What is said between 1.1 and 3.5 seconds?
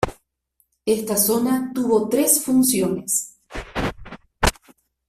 zona tuvo tres funciones.